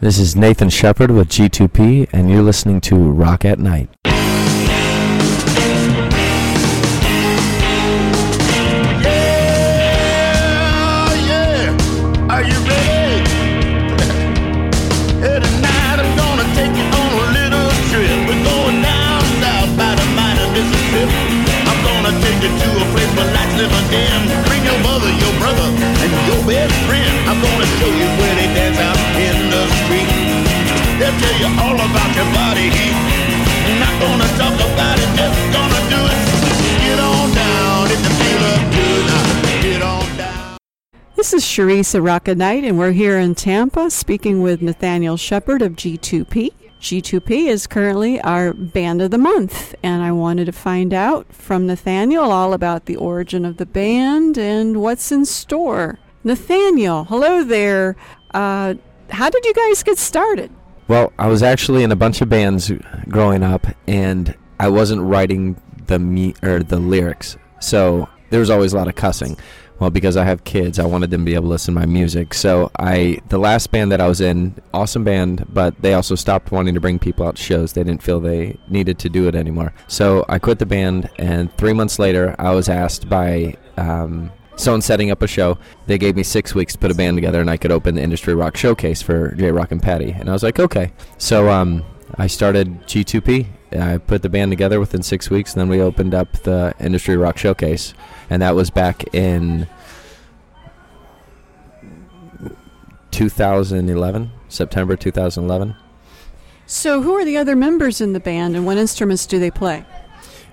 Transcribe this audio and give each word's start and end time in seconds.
This 0.00 0.20
is 0.20 0.36
Nathan 0.36 0.70
Shepherd 0.70 1.10
with 1.10 1.28
G2P, 1.28 2.10
and 2.12 2.30
you're 2.30 2.40
listening 2.40 2.80
to 2.82 2.94
Rock 2.94 3.44
at 3.44 3.58
Night. 3.58 3.90
Tell 31.08 31.38
you 31.40 31.46
all 31.58 31.74
about 31.74 32.14
your 32.14 32.28
body 32.34 32.68
heat. 32.68 32.92
Not 33.80 33.98
gonna 33.98 34.28
talk 34.36 34.52
about 34.60 34.98
it, 34.98 35.08
just 35.16 35.40
gonna 35.54 35.82
do 35.88 36.00
it. 36.04 36.20
Get 36.84 36.98
on 37.00 37.34
down 37.34 37.86
if 37.90 38.00
you 38.04 38.12
feel 38.20 38.44
up. 38.44 39.62
Get 39.62 39.82
on 39.82 40.16
down. 40.18 40.58
This 41.16 41.32
is 41.32 41.42
Chyrisse 41.44 41.94
at 41.94 42.02
Rock 42.02 42.28
at 42.28 42.36
Night, 42.36 42.62
and 42.62 42.78
we're 42.78 42.92
here 42.92 43.18
in 43.18 43.34
Tampa 43.34 43.90
speaking 43.90 44.42
with 44.42 44.60
Nathaniel 44.60 45.16
Shepherd 45.16 45.62
of 45.62 45.76
G2P. 45.76 46.52
G2P 46.78 47.46
is 47.46 47.66
currently 47.66 48.20
our 48.20 48.52
band 48.52 49.00
of 49.00 49.10
the 49.10 49.16
month, 49.16 49.74
and 49.82 50.02
I 50.02 50.12
wanted 50.12 50.44
to 50.44 50.52
find 50.52 50.92
out 50.92 51.32
from 51.32 51.66
Nathaniel 51.66 52.30
all 52.30 52.52
about 52.52 52.84
the 52.84 52.96
origin 52.96 53.46
of 53.46 53.56
the 53.56 53.66
band 53.66 54.36
and 54.36 54.82
what's 54.82 55.10
in 55.10 55.24
store. 55.24 55.98
Nathaniel, 56.22 57.04
hello 57.04 57.42
there. 57.42 57.96
Uh, 58.34 58.74
how 59.08 59.30
did 59.30 59.46
you 59.46 59.54
guys 59.54 59.82
get 59.82 59.96
started? 59.96 60.52
Well, 60.88 61.12
I 61.18 61.28
was 61.28 61.42
actually 61.42 61.82
in 61.82 61.92
a 61.92 61.96
bunch 61.96 62.22
of 62.22 62.30
bands 62.30 62.72
growing 63.08 63.42
up, 63.42 63.66
and 63.86 64.34
I 64.58 64.68
wasn't 64.68 65.02
writing 65.02 65.60
the 65.86 65.98
me 65.98 66.34
or 66.42 66.62
the 66.62 66.78
lyrics, 66.78 67.36
so 67.60 68.08
there 68.30 68.40
was 68.40 68.48
always 68.48 68.72
a 68.72 68.76
lot 68.76 68.88
of 68.88 68.94
cussing. 68.94 69.36
Well, 69.78 69.90
because 69.90 70.16
I 70.16 70.24
have 70.24 70.42
kids, 70.42 70.78
I 70.80 70.86
wanted 70.86 71.10
them 71.10 71.20
to 71.20 71.24
be 71.30 71.34
able 71.34 71.44
to 71.44 71.50
listen 71.50 71.74
to 71.74 71.80
my 71.80 71.86
music. 71.86 72.34
So 72.34 72.68
I, 72.78 73.20
the 73.28 73.38
last 73.38 73.70
band 73.70 73.92
that 73.92 74.00
I 74.00 74.08
was 74.08 74.20
in, 74.20 74.60
awesome 74.74 75.04
band, 75.04 75.46
but 75.52 75.80
they 75.80 75.94
also 75.94 76.16
stopped 76.16 76.50
wanting 76.50 76.74
to 76.74 76.80
bring 76.80 76.98
people 76.98 77.24
out 77.24 77.36
to 77.36 77.42
shows. 77.42 77.74
They 77.74 77.84
didn't 77.84 78.02
feel 78.02 78.18
they 78.18 78.58
needed 78.68 78.98
to 79.00 79.08
do 79.08 79.28
it 79.28 79.36
anymore. 79.36 79.72
So 79.86 80.24
I 80.28 80.40
quit 80.40 80.58
the 80.58 80.66
band, 80.66 81.10
and 81.16 81.56
three 81.56 81.74
months 81.74 82.00
later, 82.00 82.34
I 82.40 82.54
was 82.54 82.68
asked 82.68 83.08
by 83.08 83.56
um, 83.76 84.32
someone 84.58 84.82
setting 84.82 85.10
up 85.10 85.22
a 85.22 85.26
show. 85.26 85.58
They 85.86 85.98
gave 85.98 86.16
me 86.16 86.22
six 86.22 86.54
weeks 86.54 86.74
to 86.74 86.78
put 86.78 86.90
a 86.90 86.94
band 86.94 87.16
together, 87.16 87.40
and 87.40 87.48
I 87.48 87.56
could 87.56 87.72
open 87.72 87.94
the 87.94 88.02
Industry 88.02 88.34
Rock 88.34 88.56
Showcase 88.56 89.00
for 89.00 89.32
J 89.34 89.50
Rock 89.50 89.72
and 89.72 89.82
Patty. 89.82 90.10
And 90.10 90.28
I 90.28 90.32
was 90.32 90.42
like, 90.42 90.58
okay. 90.58 90.92
So 91.16 91.48
um, 91.48 91.84
I 92.16 92.26
started 92.26 92.82
G2P. 92.82 93.46
I 93.78 93.98
put 93.98 94.22
the 94.22 94.28
band 94.28 94.50
together 94.50 94.80
within 94.80 95.02
six 95.02 95.30
weeks, 95.30 95.52
and 95.52 95.60
then 95.60 95.68
we 95.68 95.80
opened 95.80 96.14
up 96.14 96.32
the 96.42 96.74
Industry 96.80 97.16
Rock 97.16 97.38
Showcase, 97.38 97.94
and 98.30 98.40
that 98.42 98.54
was 98.54 98.70
back 98.70 99.14
in 99.14 99.68
2011, 103.10 104.30
September 104.48 104.96
2011. 104.96 105.74
So, 106.66 107.02
who 107.02 107.14
are 107.14 107.24
the 107.24 107.36
other 107.36 107.56
members 107.56 108.00
in 108.00 108.12
the 108.12 108.20
band, 108.20 108.56
and 108.56 108.64
what 108.66 108.76
instruments 108.78 109.26
do 109.26 109.38
they 109.38 109.50
play? 109.50 109.84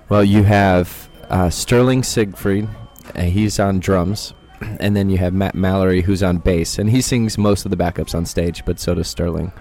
Well, 0.08 0.24
you 0.24 0.44
have 0.44 1.08
uh, 1.28 1.50
Sterling 1.50 2.02
Siegfried, 2.02 2.68
uh, 3.16 3.22
he's 3.22 3.58
on 3.58 3.80
drums, 3.80 4.34
and 4.80 4.96
then 4.96 5.10
you 5.10 5.18
have 5.18 5.32
Matt 5.32 5.54
Mallory, 5.54 6.02
who's 6.02 6.22
on 6.22 6.38
bass, 6.38 6.78
and 6.78 6.90
he 6.90 7.00
sings 7.00 7.38
most 7.38 7.64
of 7.64 7.70
the 7.70 7.76
backups 7.76 8.14
on 8.14 8.26
stage, 8.26 8.64
but 8.64 8.78
so 8.78 8.94
does 8.94 9.08
Sterling. 9.08 9.52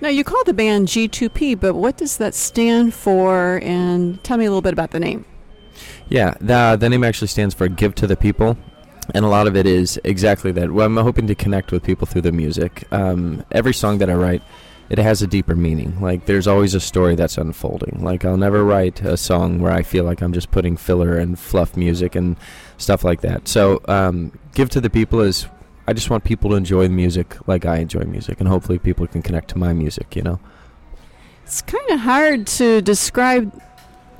Now, 0.00 0.08
you 0.08 0.24
call 0.24 0.42
the 0.44 0.54
band 0.54 0.88
G2P, 0.88 1.60
but 1.60 1.74
what 1.74 1.98
does 1.98 2.16
that 2.16 2.34
stand 2.34 2.94
for? 2.94 3.60
And 3.62 4.22
tell 4.24 4.38
me 4.38 4.46
a 4.46 4.48
little 4.48 4.62
bit 4.62 4.72
about 4.72 4.92
the 4.92 5.00
name. 5.00 5.26
Yeah, 6.08 6.34
the, 6.40 6.76
the 6.80 6.88
name 6.88 7.04
actually 7.04 7.28
stands 7.28 7.54
for 7.54 7.68
Give 7.68 7.94
to 7.96 8.06
the 8.06 8.16
People, 8.16 8.56
and 9.14 9.24
a 9.24 9.28
lot 9.28 9.46
of 9.46 9.56
it 9.56 9.66
is 9.66 10.00
exactly 10.04 10.52
that. 10.52 10.72
Well, 10.72 10.86
I'm 10.86 10.96
hoping 10.96 11.26
to 11.26 11.34
connect 11.34 11.70
with 11.70 11.82
people 11.82 12.06
through 12.06 12.22
the 12.22 12.32
music. 12.32 12.84
Um, 12.92 13.44
every 13.52 13.74
song 13.74 13.98
that 13.98 14.08
I 14.08 14.14
write, 14.14 14.42
it 14.90 14.98
has 14.98 15.22
a 15.22 15.26
deeper 15.26 15.54
meaning. 15.54 16.00
Like, 16.00 16.26
there's 16.26 16.48
always 16.48 16.74
a 16.74 16.80
story 16.80 17.14
that's 17.14 17.38
unfolding. 17.38 18.02
Like, 18.02 18.24
I'll 18.24 18.36
never 18.36 18.64
write 18.64 19.00
a 19.00 19.16
song 19.16 19.60
where 19.60 19.72
I 19.72 19.82
feel 19.82 20.04
like 20.04 20.20
I'm 20.20 20.32
just 20.32 20.50
putting 20.50 20.76
filler 20.76 21.16
and 21.16 21.38
fluff 21.38 21.76
music 21.76 22.16
and 22.16 22.36
stuff 22.76 23.04
like 23.04 23.20
that. 23.20 23.46
So, 23.46 23.80
um, 23.86 24.36
Give 24.52 24.68
to 24.70 24.80
the 24.80 24.90
People 24.90 25.20
is 25.20 25.46
I 25.86 25.92
just 25.92 26.10
want 26.10 26.24
people 26.24 26.50
to 26.50 26.56
enjoy 26.56 26.88
the 26.88 26.94
music 26.94 27.36
like 27.48 27.64
I 27.64 27.76
enjoy 27.76 28.02
music, 28.02 28.40
and 28.40 28.48
hopefully 28.48 28.78
people 28.78 29.06
can 29.06 29.22
connect 29.22 29.48
to 29.50 29.58
my 29.58 29.72
music, 29.72 30.16
you 30.16 30.22
know? 30.22 30.40
It's 31.44 31.62
kind 31.62 31.90
of 31.90 32.00
hard 32.00 32.46
to 32.48 32.80
describe 32.82 33.60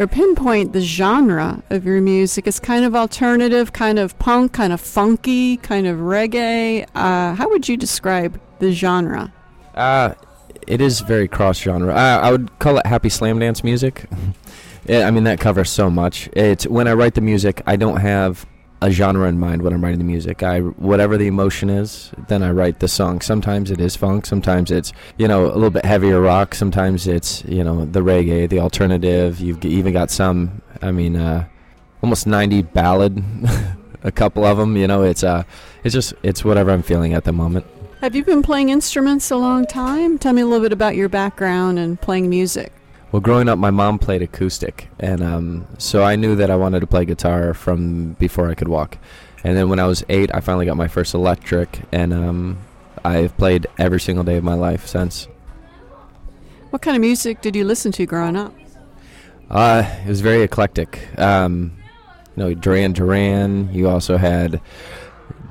or 0.00 0.06
pinpoint 0.06 0.72
the 0.72 0.80
genre 0.80 1.62
of 1.68 1.84
your 1.84 2.00
music. 2.00 2.46
It's 2.46 2.58
kind 2.58 2.84
of 2.84 2.96
alternative, 2.96 3.72
kind 3.72 3.98
of 3.98 4.18
punk, 4.18 4.52
kind 4.52 4.72
of 4.72 4.80
funky, 4.80 5.58
kind 5.58 5.86
of 5.86 5.98
reggae. 5.98 6.86
Uh, 6.94 7.34
how 7.34 7.48
would 7.50 7.68
you 7.68 7.76
describe 7.76 8.40
the 8.60 8.72
genre? 8.72 9.32
Uh, 9.74 10.14
it 10.70 10.80
is 10.80 11.00
very 11.00 11.28
cross 11.28 11.58
genre. 11.58 11.94
I, 11.94 12.28
I 12.28 12.30
would 12.30 12.58
call 12.58 12.78
it 12.78 12.86
happy 12.86 13.08
slam 13.08 13.38
dance 13.38 13.62
music. 13.64 14.04
Yeah, 14.86 15.06
I 15.06 15.10
mean, 15.10 15.24
that 15.24 15.38
covers 15.38 15.68
so 15.70 15.90
much. 15.90 16.28
It's 16.32 16.66
when 16.66 16.88
I 16.88 16.94
write 16.94 17.12
the 17.14 17.20
music, 17.20 17.62
I 17.66 17.76
don't 17.76 17.98
have 17.98 18.46
a 18.80 18.90
genre 18.90 19.28
in 19.28 19.38
mind 19.38 19.60
when 19.60 19.74
I'm 19.74 19.84
writing 19.84 19.98
the 19.98 20.04
music. 20.06 20.42
I 20.42 20.60
whatever 20.60 21.18
the 21.18 21.26
emotion 21.26 21.68
is, 21.68 22.10
then 22.28 22.42
I 22.42 22.50
write 22.50 22.80
the 22.80 22.88
song. 22.88 23.20
Sometimes 23.20 23.70
it 23.70 23.78
is 23.78 23.94
funk, 23.94 24.24
sometimes 24.24 24.70
it's 24.70 24.92
you 25.18 25.28
know 25.28 25.44
a 25.46 25.52
little 25.54 25.70
bit 25.70 25.84
heavier 25.84 26.18
rock, 26.20 26.54
sometimes 26.54 27.06
it's 27.06 27.44
you 27.44 27.62
know 27.62 27.84
the 27.84 28.00
reggae, 28.00 28.48
the 28.48 28.58
alternative. 28.58 29.38
You've 29.38 29.60
g- 29.60 29.68
even 29.68 29.92
got 29.92 30.10
some, 30.10 30.62
I 30.80 30.90
mean, 30.92 31.14
uh, 31.14 31.46
almost 32.02 32.26
90 32.26 32.62
ballad, 32.62 33.22
a 34.02 34.10
couple 34.10 34.46
of 34.46 34.56
them. 34.56 34.78
You 34.78 34.86
know, 34.86 35.02
it's 35.02 35.22
uh, 35.22 35.42
it's 35.84 35.92
just 35.92 36.14
it's 36.22 36.42
whatever 36.42 36.70
I'm 36.70 36.82
feeling 36.82 37.12
at 37.12 37.24
the 37.24 37.32
moment. 37.32 37.66
Have 38.00 38.16
you 38.16 38.24
been 38.24 38.40
playing 38.42 38.70
instruments 38.70 39.30
a 39.30 39.36
long 39.36 39.66
time? 39.66 40.18
Tell 40.18 40.32
me 40.32 40.40
a 40.40 40.46
little 40.46 40.64
bit 40.64 40.72
about 40.72 40.96
your 40.96 41.10
background 41.10 41.78
and 41.78 42.00
playing 42.00 42.30
music. 42.30 42.72
Well, 43.12 43.20
growing 43.20 43.46
up, 43.46 43.58
my 43.58 43.70
mom 43.70 43.98
played 43.98 44.22
acoustic, 44.22 44.88
and 44.98 45.22
um, 45.22 45.66
so 45.76 46.02
I 46.02 46.16
knew 46.16 46.34
that 46.36 46.50
I 46.50 46.56
wanted 46.56 46.80
to 46.80 46.86
play 46.86 47.04
guitar 47.04 47.52
from 47.52 48.14
before 48.14 48.48
I 48.48 48.54
could 48.54 48.68
walk. 48.68 48.96
And 49.44 49.54
then 49.54 49.68
when 49.68 49.78
I 49.78 49.86
was 49.86 50.02
eight, 50.08 50.34
I 50.34 50.40
finally 50.40 50.64
got 50.64 50.78
my 50.78 50.88
first 50.88 51.12
electric, 51.12 51.82
and 51.92 52.14
um, 52.14 52.58
I've 53.04 53.36
played 53.36 53.66
every 53.76 54.00
single 54.00 54.24
day 54.24 54.38
of 54.38 54.44
my 54.44 54.54
life 54.54 54.86
since. 54.86 55.28
What 56.70 56.80
kind 56.80 56.96
of 56.96 57.02
music 57.02 57.42
did 57.42 57.54
you 57.54 57.64
listen 57.64 57.92
to 57.92 58.06
growing 58.06 58.34
up? 58.34 58.54
Uh, 59.50 59.82
it 60.06 60.08
was 60.08 60.22
very 60.22 60.40
eclectic. 60.40 61.06
Um, 61.18 61.76
you 62.34 62.44
know, 62.44 62.54
Duran 62.54 62.94
Duran. 62.94 63.74
You 63.74 63.90
also 63.90 64.16
had 64.16 64.58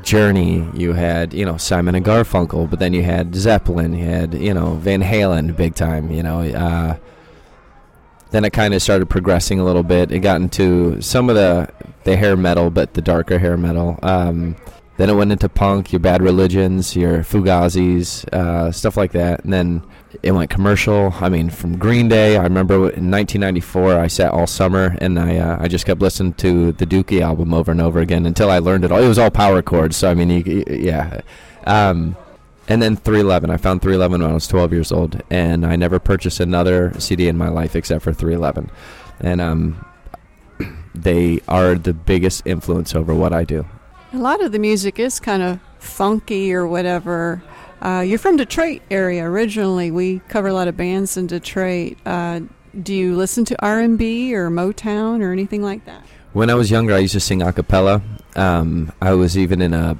Journey. 0.04 0.68
You 0.74 0.94
had 0.94 1.34
you 1.34 1.46
know 1.46 1.58
Simon 1.58 1.96
and 1.96 2.06
Garfunkel, 2.06 2.70
but 2.70 2.80
then 2.80 2.94
you 2.94 3.04
had 3.04 3.36
Zeppelin. 3.36 3.94
You 3.94 4.06
had 4.06 4.34
you 4.34 4.54
know 4.54 4.76
Van 4.76 5.02
Halen, 5.02 5.56
big 5.56 5.76
time. 5.76 6.12
You 6.12 6.24
know. 6.24 6.42
Uh, 6.42 6.98
then 8.32 8.46
it 8.46 8.54
kind 8.54 8.74
of 8.76 8.82
started 8.82 9.10
progressing 9.10 9.60
a 9.60 9.66
little 9.66 9.84
bit. 9.84 10.12
It 10.12 10.20
got 10.20 10.40
into 10.42 11.02
some 11.02 11.30
of 11.30 11.36
the 11.36 11.70
the 12.04 12.16
hair 12.16 12.38
metal, 12.38 12.70
but 12.70 12.94
the 12.94 13.02
darker 13.02 13.40
hair 13.40 13.58
metal. 13.58 14.00
Um, 14.04 14.56
then 14.98 15.10
it 15.10 15.14
went 15.14 15.32
into 15.32 15.48
punk, 15.48 15.94
your 15.94 16.02
Bad 16.02 16.22
Religions, 16.22 16.96
your 16.96 17.20
Fugazis, 17.20 18.28
uh, 18.34 18.72
stuff 18.72 18.98
like 18.98 19.14
that. 19.14 19.44
And 19.46 19.54
then 19.54 19.82
it 20.24 20.32
went 20.32 20.50
commercial. 20.50 21.14
I 21.20 21.30
mean, 21.30 21.50
from 21.50 21.78
Green 21.78 22.08
Day. 22.08 22.38
I 22.38 22.44
remember 22.44 22.76
in 22.76 23.12
1994, 23.12 23.98
I 23.98 24.08
sat 24.08 24.32
all 24.32 24.48
summer 24.48 24.96
and 25.00 25.20
I 25.20 25.38
uh, 25.38 25.58
I 25.60 25.68
just 25.68 25.86
kept 25.86 26.02
listening 26.02 26.34
to 26.36 26.72
the 26.74 26.86
Dookie 26.86 27.22
album 27.22 27.54
over 27.54 27.72
and 27.72 27.82
over 27.82 28.00
again 28.00 28.26
until 28.26 28.50
I 28.50 28.60
learned 28.60 28.86
it 28.86 28.92
all. 28.92 29.02
It 29.02 29.08
was 29.08 29.20
all 29.20 29.32
power 29.32 29.62
chords, 29.62 29.98
so 29.98 30.10
I 30.10 30.14
mean, 30.14 30.30
you, 30.30 30.64
yeah. 30.68 31.22
Um, 31.66 32.16
and 32.68 32.82
then 32.82 32.96
311. 32.96 33.50
I 33.50 33.58
found 33.58 33.82
311 33.82 34.22
when 34.22 34.32
I 34.32 34.34
was 34.34 34.48
12 34.48 34.74
years 34.74 34.92
old, 34.92 35.22
and 35.30 35.66
I 35.66 35.76
never 35.76 36.00
purchased 36.00 36.40
another 36.40 36.94
CD 37.00 37.28
in 37.28 37.38
my 37.38 37.50
life 37.50 37.76
except 37.76 38.04
for 38.04 38.14
311. 38.14 38.70
And 39.20 39.42
um, 39.42 39.86
they 40.96 41.40
are 41.48 41.76
the 41.76 41.94
biggest 41.94 42.46
influence 42.46 42.94
over 42.94 43.14
what 43.14 43.34
I 43.34 43.44
do. 43.44 43.66
A 44.14 44.18
lot 44.18 44.44
of 44.44 44.52
the 44.52 44.60
music 44.60 45.00
is 45.00 45.20
kind 45.20 45.42
of 45.42 45.60
funky 45.80 46.54
or 46.54 46.68
whatever. 46.68 47.42
Uh, 47.82 48.04
you're 48.06 48.20
from 48.20 48.38
Detroit 48.38 48.82
area 48.92 49.24
originally. 49.24 49.92
We 49.92 50.20
cover 50.28 50.48
a 50.48 50.54
lot 50.54 50.68
of 50.68 50.76
bands 50.76 51.18
in 51.18 51.28
Detroit. 51.28 51.98
Uh, 52.06 52.42
do 52.82 52.94
you 52.94 53.16
listen 53.16 53.46
to 53.46 53.66
R&B 53.66 54.36
or 54.36 54.50
Motown 54.50 55.22
or 55.22 55.32
anything 55.32 55.62
like 55.62 55.86
that? 55.86 56.04
When 56.34 56.50
I 56.50 56.56
was 56.56 56.70
younger, 56.70 56.94
I 56.94 57.00
used 57.00 57.14
to 57.14 57.20
sing 57.20 57.42
a 57.42 57.52
cappella. 57.52 58.02
Um, 58.36 58.92
I 59.02 59.14
was 59.14 59.38
even 59.38 59.62
in 59.62 59.74
a, 59.74 59.98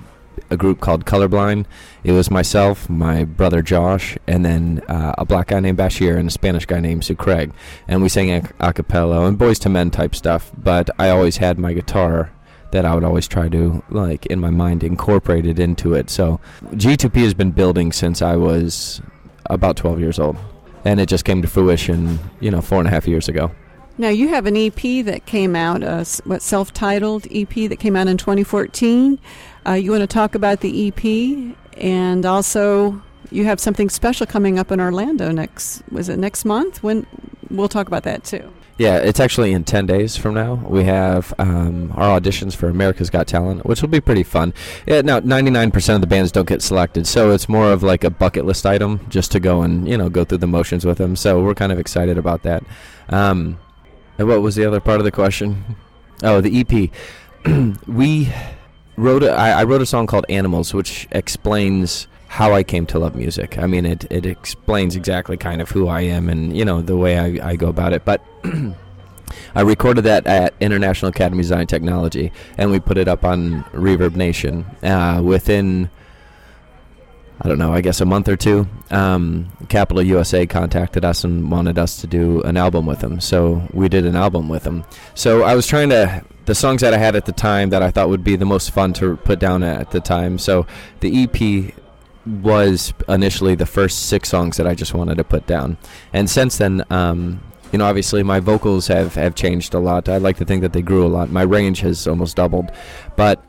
a 0.50 0.58
group 0.58 0.80
called 0.80 1.06
Colorblind. 1.06 1.66
It 2.04 2.12
was 2.12 2.30
myself, 2.30 2.90
my 2.90 3.24
brother 3.24 3.62
Josh, 3.62 4.18
and 4.28 4.46
then 4.46 4.84
uh, 4.88 5.16
a 5.18 5.26
black 5.26 5.48
guy 5.48 5.60
named 5.60 5.80
Bashir 5.80 6.18
and 6.18 6.28
a 6.28 6.32
Spanish 6.32 6.66
guy 6.66 6.80
named 6.80 7.06
Sue 7.06 7.16
Craig. 7.16 7.52
And 7.88 8.04
we 8.04 8.10
sang 8.10 8.30
a, 8.30 8.50
a 8.60 8.74
cappella 8.74 9.26
and 9.26 9.40
Boyz 9.40 9.66
II 9.66 9.72
Men 9.72 9.90
type 9.90 10.14
stuff. 10.14 10.52
But 10.56 10.90
I 11.00 11.10
always 11.10 11.38
had 11.38 11.58
my 11.58 11.74
guitar 11.74 12.32
that 12.72 12.86
I 12.86 12.94
would 12.94 13.04
always 13.04 13.28
try 13.28 13.50
to, 13.50 13.84
like, 13.90 14.26
in 14.28 14.40
my 14.40 14.50
mind, 14.50 14.84
incorporate 14.84 15.46
it 15.46 15.60
into 15.60 15.94
it. 15.94 16.10
So 16.10 16.40
G2P 16.74 17.24
has 17.24 17.34
been 17.34 17.52
building 17.52 17.92
since 17.92 18.22
I 18.22 18.36
was 18.36 19.02
about 19.46 19.76
12 19.78 20.00
years 20.00 20.20
old, 20.20 20.38
and 20.86 21.00
it 21.00 21.08
just 21.08 21.26
came 21.26 21.42
to 21.42 21.48
fruition, 21.48 22.20
you 22.40 22.52
know, 22.52 22.62
four 22.62 22.80
and 22.80 22.88
a 22.88 22.92
half 22.92 23.08
years 23.08 23.28
ago. 23.28 23.52
Now 23.98 24.10
you 24.10 24.30
have 24.30 24.46
an 24.46 24.56
EP 24.56 25.04
that 25.06 25.26
came 25.26 25.56
out, 25.56 25.84
uh, 25.84 26.06
what 26.24 26.42
self-titled 26.42 27.28
EP 27.32 27.54
that 27.68 27.80
came 27.80 27.98
out 27.98 28.08
in 28.08 28.18
2014. 28.18 29.20
Uh, 29.68 29.74
you 29.74 29.92
want 29.92 30.02
to 30.02 30.08
talk 30.08 30.36
about 30.36 30.62
the 30.62 30.88
EP, 30.88 31.56
and 31.78 32.26
also 32.26 33.02
you 33.30 33.46
have 33.46 33.60
something 33.60 33.90
special 33.90 34.26
coming 34.26 34.58
up 34.58 34.72
in 34.72 34.80
Orlando 34.80 35.32
next. 35.32 35.84
Was 35.92 36.08
it 36.08 36.18
next 36.18 36.46
month? 36.46 36.82
When 36.82 37.06
we'll 37.50 37.68
talk 37.68 37.88
about 37.88 38.04
that 38.04 38.24
too. 38.24 38.54
Yeah, 38.80 38.96
it's 38.96 39.20
actually 39.20 39.52
in 39.52 39.66
10 39.66 39.88
days 39.88 40.16
from 40.16 40.36
now. 40.36 40.54
We 40.54 40.86
have 40.86 41.34
um, 41.38 41.92
our 41.98 42.18
auditions 42.18 42.56
for 42.56 42.70
America's 42.70 43.10
Got 43.10 43.28
Talent, 43.28 43.66
which 43.66 43.82
will 43.82 43.90
be 43.90 44.00
pretty 44.00 44.24
fun. 44.24 44.54
Yeah, 44.88 45.02
now 45.02 45.20
99% 45.20 45.96
of 45.96 46.00
the 46.00 46.08
bands 46.08 46.32
don't 46.32 46.48
get 46.48 46.62
selected, 46.62 47.06
so 47.06 47.32
it's 47.32 47.50
more 47.50 47.74
of 47.74 47.84
like 47.84 48.06
a 48.06 48.10
bucket 48.10 48.46
list 48.46 48.66
item 48.66 49.06
just 49.10 49.34
to 49.34 49.42
go 49.42 49.64
and, 49.64 49.86
you 49.86 49.98
know, 49.98 50.08
go 50.08 50.24
through 50.24 50.38
the 50.38 50.48
motions 50.48 50.86
with 50.86 50.98
them. 50.98 51.18
So 51.18 51.44
we're 51.44 51.56
kind 51.56 51.74
of 51.74 51.78
excited 51.78 52.18
about 52.18 52.44
that. 52.44 52.64
Um, 53.10 53.60
and 54.18 54.30
what 54.30 54.42
was 54.42 54.56
the 54.56 54.66
other 54.66 54.80
part 54.80 55.00
of 55.00 55.04
the 55.04 55.12
question? 55.12 55.76
Oh, 56.24 56.40
the 56.40 56.62
EP. 56.62 56.90
we 57.86 58.32
wrote 58.96 59.24
a, 59.24 59.32
I, 59.32 59.50
I 59.60 59.64
wrote 59.66 59.82
a 59.82 59.86
song 59.86 60.08
called 60.08 60.26
Animals, 60.30 60.74
which 60.74 61.06
explains 61.12 62.08
how 62.30 62.54
I 62.54 62.62
came 62.62 62.86
to 62.86 63.00
love 63.00 63.16
music. 63.16 63.58
I 63.58 63.66
mean, 63.66 63.88
it, 63.88 64.06
it 64.12 64.24
explains 64.24 64.96
exactly 64.96 65.36
kind 65.36 65.64
of 65.64 65.70
who 65.72 65.88
I 65.88 66.02
am 66.02 66.30
and, 66.30 66.56
you 66.56 66.64
know, 66.64 66.80
the 66.80 66.96
way 66.96 67.18
I, 67.18 67.50
I 67.50 67.56
go 67.56 67.68
about 67.68 67.92
it. 67.92 68.06
But 68.06 68.24
I 69.56 69.62
recorded 69.62 70.04
that 70.04 70.28
at 70.28 70.54
International 70.60 71.10
Academy 71.10 71.40
of 71.40 71.46
Design 71.46 71.66
Technology, 71.66 72.32
and 72.56 72.70
we 72.70 72.80
put 72.80 73.00
it 73.00 73.08
up 73.08 73.26
on 73.26 73.64
ReverbNation. 73.74 74.64
Uh, 74.84 75.24
within, 75.24 75.90
I 77.42 77.50
don't 77.50 77.58
know, 77.58 77.74
I 77.74 77.82
guess 77.82 78.00
a 78.00 78.06
month 78.06 78.30
or 78.30 78.38
two, 78.38 78.68
um, 78.92 79.52
Capitol 79.68 80.04
USA 80.04 80.46
contacted 80.46 81.04
us 81.04 81.24
and 81.24 81.50
wanted 81.50 81.80
us 81.80 82.00
to 82.02 82.08
do 82.08 82.44
an 82.44 82.58
album 82.58 82.86
with 82.86 83.00
them. 83.00 83.20
So 83.20 83.68
we 83.74 83.90
did 83.90 84.06
an 84.06 84.16
album 84.16 84.50
with 84.50 84.64
them. 84.64 84.86
So 85.16 85.42
I 85.42 85.56
was 85.56 85.66
trying 85.66 85.90
to, 85.90 86.24
the 86.46 86.54
songs 86.54 86.82
that 86.82 86.94
I 86.94 86.98
had 86.98 87.16
at 87.16 87.26
the 87.26 87.32
time 87.32 87.72
that 87.72 87.82
I 87.82 87.90
thought 87.90 88.08
would 88.08 88.24
be 88.24 88.36
the 88.36 88.46
most 88.46 88.70
fun 88.70 88.94
to 88.94 89.18
put 89.18 89.40
down 89.40 89.64
at 89.64 89.90
the 89.90 90.00
time. 90.00 90.38
So 90.38 90.68
the 91.00 91.24
EP 91.24 91.74
was 92.26 92.94
initially 93.08 93.56
the 93.56 93.66
first 93.66 94.08
six 94.08 94.30
songs 94.30 94.58
that 94.58 94.68
I 94.68 94.76
just 94.76 94.94
wanted 94.94 95.16
to 95.16 95.24
put 95.24 95.48
down. 95.48 95.78
And 96.14 96.30
since 96.30 96.58
then, 96.58 96.84
um, 96.90 97.42
you 97.72 97.80
know, 97.80 97.86
obviously 97.86 98.24
my 98.24 98.40
vocals 98.40 98.88
have, 98.88 99.16
have 99.16 99.36
changed 99.36 99.74
a 99.74 99.80
lot. 99.80 100.10
I 100.10 100.18
like 100.18 100.38
to 100.38 100.46
think 100.46 100.62
that 100.62 100.74
they 100.74 100.82
grew 100.82 101.06
a 101.06 101.08
lot. 101.10 101.30
My 101.30 101.44
range 101.44 101.82
has 101.82 102.08
almost 102.08 102.36
doubled. 102.36 102.72
But 103.16 103.44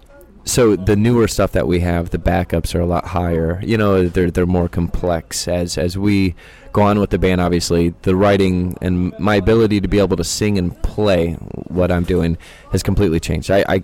so 0.45 0.77
the 0.77 0.97
newer 0.97 1.29
stuff 1.29 1.53
that 1.53 1.67
we 1.67 1.81
have, 1.81 2.11
the 2.11 2.19
backups 2.19 2.75
are 2.75 2.81
a 2.81 2.87
lot 2.87 3.07
higher. 3.07 3.61
You 3.63 3.77
know, 3.77 4.09
they're 4.09 4.31
they're 4.31 4.47
more 4.47 4.69
complex 4.69 5.47
as 5.47 5.77
as 5.79 5.99
we 5.99 6.35
go 6.73 6.83
on 6.83 6.99
with 6.99 7.11
the 7.11 7.19
band. 7.19 7.41
Obviously, 7.41 7.95
the 8.03 8.17
writing 8.17 8.77
and 8.81 9.17
my 9.19 9.37
ability 9.37 9.81
to 9.81 9.89
be 9.89 9.99
able 9.99 10.17
to 10.17 10.25
sing 10.25 10.59
and 10.59 10.81
play 10.83 11.35
what 11.69 11.91
I'm 11.93 12.05
doing 12.05 12.39
has 12.73 12.83
completely 12.83 13.21
changed. 13.21 13.51
I 13.51 13.65
I, 13.69 13.81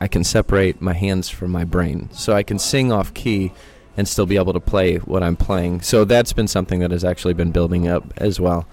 I 0.00 0.08
can 0.08 0.24
separate 0.24 0.80
my 0.80 0.92
hands 0.92 1.28
from 1.28 1.50
my 1.50 1.64
brain, 1.64 2.08
so 2.12 2.32
I 2.32 2.42
can 2.42 2.58
sing 2.58 2.92
off 2.92 3.12
key 3.14 3.52
and 3.98 4.06
still 4.06 4.26
be 4.26 4.36
able 4.36 4.52
to 4.52 4.60
play 4.60 4.98
what 4.98 5.24
I'm 5.24 5.34
playing. 5.34 5.80
So 5.80 6.04
that's 6.04 6.32
been 6.32 6.46
something 6.46 6.78
that 6.78 6.92
has 6.92 7.02
actually 7.02 7.34
been 7.34 7.50
building 7.50 7.88
up 7.88 8.04
as 8.16 8.38
well. 8.38 8.64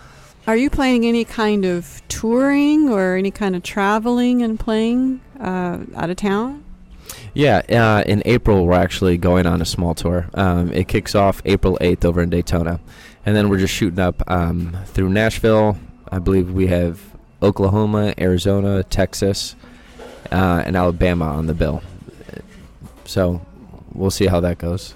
Are 0.45 0.55
you 0.55 0.69
planning 0.69 1.03
any 1.03 1.25
kind 1.25 1.65
of 1.65 2.03
touring 2.07 2.89
or 2.89 3.15
any 3.15 3.31
kind 3.31 3.55
of 3.55 3.63
traveling 3.63 4.43
and 4.43 4.59
playing 4.59 5.21
uh, 5.39 5.79
out 5.95 6.11
of 6.11 6.17
town? 6.17 6.63
Yeah, 7.33 7.63
uh, 7.69 8.03
in 8.05 8.21
April 8.25 8.67
we're 8.67 8.75
actually 8.75 9.17
going 9.17 9.47
on 9.47 9.63
a 9.63 9.65
small 9.65 9.95
tour. 9.95 10.29
Um, 10.35 10.71
it 10.71 10.87
kicks 10.87 11.15
off 11.15 11.41
April 11.43 11.75
8th 11.81 12.05
over 12.05 12.21
in 12.21 12.29
Daytona, 12.29 12.79
and 13.25 13.35
then 13.35 13.49
we're 13.49 13.57
just 13.57 13.73
shooting 13.73 13.99
up 13.99 14.21
um, 14.29 14.77
through 14.85 15.09
Nashville. 15.09 15.79
I 16.11 16.19
believe 16.19 16.51
we 16.51 16.67
have 16.67 16.99
Oklahoma, 17.41 18.13
Arizona, 18.19 18.83
Texas, 18.83 19.55
uh, 20.31 20.61
and 20.67 20.75
Alabama 20.75 21.25
on 21.25 21.47
the 21.47 21.55
bill. 21.55 21.81
So 23.05 23.43
we'll 23.91 24.11
see 24.11 24.27
how 24.27 24.39
that 24.41 24.59
goes. 24.59 24.93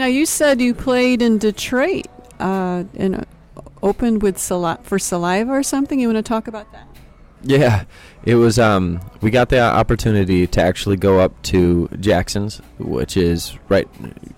Now 0.00 0.06
you 0.06 0.24
said 0.24 0.62
you 0.62 0.72
played 0.72 1.20
in 1.20 1.36
Detroit 1.36 2.06
uh, 2.38 2.84
and 2.96 3.26
opened 3.82 4.22
with 4.22 4.38
sali- 4.38 4.78
for 4.82 4.98
Saliva 4.98 5.50
or 5.52 5.62
something. 5.62 6.00
You 6.00 6.08
want 6.08 6.16
to 6.16 6.22
talk 6.22 6.48
about 6.48 6.72
that? 6.72 6.88
Yeah, 7.42 7.84
it 8.24 8.36
was. 8.36 8.58
Um, 8.58 9.02
we 9.20 9.30
got 9.30 9.50
the 9.50 9.60
opportunity 9.60 10.46
to 10.46 10.62
actually 10.62 10.96
go 10.96 11.20
up 11.20 11.42
to 11.42 11.88
Jackson's, 12.00 12.62
which 12.78 13.18
is 13.18 13.58
right. 13.68 13.86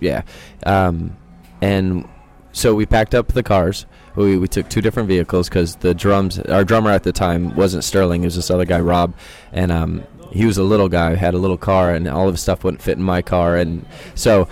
Yeah, 0.00 0.22
um, 0.66 1.16
and 1.60 2.08
so 2.50 2.74
we 2.74 2.84
packed 2.84 3.14
up 3.14 3.28
the 3.28 3.44
cars. 3.44 3.86
We, 4.16 4.38
we 4.38 4.48
took 4.48 4.68
two 4.68 4.80
different 4.80 5.08
vehicles 5.08 5.48
because 5.48 5.76
the 5.76 5.94
drums. 5.94 6.40
Our 6.40 6.64
drummer 6.64 6.90
at 6.90 7.04
the 7.04 7.12
time 7.12 7.54
wasn't 7.54 7.84
Sterling. 7.84 8.22
It 8.22 8.26
was 8.26 8.34
this 8.34 8.50
other 8.50 8.64
guy, 8.64 8.80
Rob, 8.80 9.14
and 9.52 9.70
um, 9.70 10.02
he 10.32 10.44
was 10.44 10.58
a 10.58 10.64
little 10.64 10.88
guy, 10.88 11.10
who 11.10 11.16
had 11.16 11.34
a 11.34 11.38
little 11.38 11.56
car, 11.56 11.94
and 11.94 12.08
all 12.08 12.26
of 12.26 12.34
his 12.34 12.40
stuff 12.40 12.64
wouldn't 12.64 12.82
fit 12.82 12.98
in 12.98 13.04
my 13.04 13.22
car, 13.22 13.56
and 13.56 13.86
so 14.16 14.48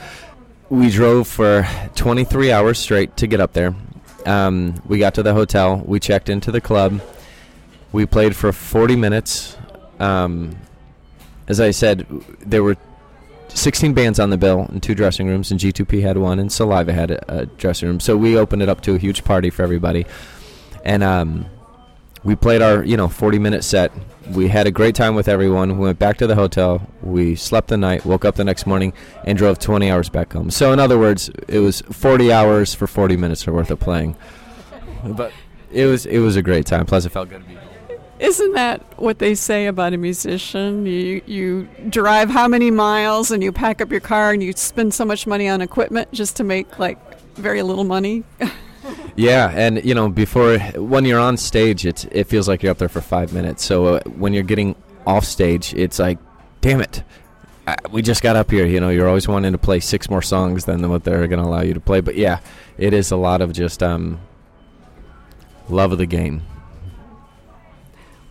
we 0.71 0.89
drove 0.89 1.27
for 1.27 1.67
23 1.97 2.53
hours 2.53 2.79
straight 2.79 3.17
to 3.19 3.27
get 3.27 3.41
up 3.41 3.53
there. 3.53 3.75
Um, 4.25 4.81
we 4.87 4.99
got 4.99 5.15
to 5.15 5.23
the 5.23 5.35
hotel. 5.35 5.83
We 5.85 5.99
checked 5.99 6.29
into 6.29 6.53
the 6.53 6.61
club. 6.61 7.01
We 7.93 8.07
played 8.07 8.37
for 8.37 8.53
40 8.53 8.95
minutes. 8.95 9.57
Um, 9.99 10.57
as 11.49 11.61
I 11.61 11.73
said, 11.73 12.07
there 12.39 12.63
were 12.63 12.77
16 13.49 13.95
bands 13.95 14.21
on 14.21 14.31
the 14.31 14.39
bill 14.39 14.61
and 14.61 14.81
two 14.81 14.95
dressing 14.95 15.27
rooms, 15.27 15.51
and 15.51 15.59
G2P 15.59 16.03
had 16.03 16.17
one, 16.17 16.39
and 16.39 16.53
Saliva 16.53 16.93
had 16.93 17.11
a, 17.11 17.41
a 17.41 17.47
dressing 17.47 17.89
room. 17.89 17.99
So 17.99 18.17
we 18.17 18.37
opened 18.37 18.63
it 18.63 18.69
up 18.69 18.81
to 18.83 18.95
a 18.95 18.99
huge 18.99 19.25
party 19.25 19.51
for 19.51 19.65
everybody, 19.65 20.07
and 20.85 21.03
um, 21.03 21.47
we 22.25 22.37
played 22.37 22.63
our 22.63 22.85
you 22.85 22.97
know 22.97 23.09
40 23.09 23.39
minute 23.39 23.65
set. 23.65 23.93
We 24.31 24.49
had 24.49 24.67
a 24.67 24.71
great 24.71 24.95
time 24.95 25.15
with 25.15 25.29
everyone. 25.29 25.79
We 25.79 25.85
went 25.87 25.99
back 25.99 26.19
to 26.19 26.27
the 26.27 26.37
hotel. 26.37 26.87
We 27.03 27.35
slept 27.35 27.69
the 27.69 27.77
night, 27.77 28.05
woke 28.05 28.25
up 28.25 28.37
the 28.37 28.45
next 28.45 28.67
morning, 28.67 28.93
and 29.25 29.37
drove 29.37 29.59
20 29.59 29.91
hours 29.91 30.09
back 30.09 30.33
home. 30.33 30.51
So 30.51 30.73
in 30.73 30.79
other 30.79 30.99
words, 30.99 31.31
it 31.49 31.59
was 31.59 31.81
40 31.81 32.33
hours 32.33 32.75
for 32.75 32.87
40 32.87 33.17
minutes 33.17 33.47
worth 33.47 33.71
of 33.71 33.81
playing. 33.81 34.17
But 35.05 35.33
it 35.73 35.87
was 35.87 36.07
it 36.07 36.19
was 36.19 36.37
a 36.37 36.43
great 36.43 36.67
time. 36.67 36.87
Plus, 36.87 37.05
it 37.05 37.11
felt 37.11 37.29
good 37.29 37.43
to 37.43 37.49
be. 37.49 37.59
Isn't 38.19 38.53
that 38.53 38.83
what 38.99 39.19
they 39.19 39.35
say 39.35 39.67
about 39.67 39.95
a 39.95 39.97
musician? 39.97 40.85
You 40.85 41.23
you 41.25 41.69
drive 41.89 42.29
how 42.29 42.49
many 42.49 42.71
miles 42.71 43.31
and 43.31 43.43
you 43.43 43.51
pack 43.51 43.81
up 43.81 43.91
your 43.91 44.01
car 44.01 44.33
and 44.33 44.43
you 44.43 44.53
spend 44.53 44.93
so 44.93 45.07
much 45.07 45.27
money 45.27 45.49
on 45.49 45.63
equipment 45.63 46.13
just 46.13 46.37
to 46.37 46.45
make 46.45 46.79
like 46.79 46.99
very 47.35 47.63
little 47.63 47.85
money. 47.85 48.25
Yeah, 49.17 49.51
and 49.55 49.85
you 49.85 49.95
know, 49.95 50.09
before 50.09 50.59
when 50.59 51.05
you're 51.05 51.21
on 51.21 51.37
stage, 51.37 51.87
it's 51.87 52.05
it 52.05 52.25
feels 52.25 52.49
like 52.49 52.63
you're 52.63 52.73
up 52.73 52.79
there 52.79 52.89
for 52.89 53.01
five 53.01 53.33
minutes. 53.33 53.65
So 53.65 53.97
uh, 53.97 54.01
when 54.05 54.33
you're 54.33 54.43
getting 54.43 54.75
off 55.07 55.25
stage, 55.25 55.75
it's 55.75 55.99
like, 55.99 56.19
damn 56.61 56.81
it, 56.81 57.03
uh, 57.67 57.77
we 57.91 58.03
just 58.03 58.23
got 58.23 58.37
up 58.37 58.51
here. 58.51 58.67
You 58.67 58.81
know, 58.81 58.91
you're 58.91 59.09
always 59.09 59.29
wanting 59.29 59.53
to 59.53 59.59
play 59.59 59.81
six 59.81 60.09
more 60.09 60.23
songs 60.23 60.65
than 60.65 60.89
what 60.89 61.05
they're 61.05 61.27
going 61.27 61.43
to 61.43 61.49
allow 61.49 61.63
you 61.63 61.75
to 61.75 61.81
play. 61.81 62.01
But 62.01 62.17
yeah, 62.17 62.41
it 62.79 62.93
is 62.93 63.11
a 63.11 63.17
lot 63.17 63.41
of 63.41 63.53
just 63.53 63.83
um, 63.83 64.21
love 65.69 65.93
of 65.93 65.99
the 65.99 66.07
game. 66.07 66.43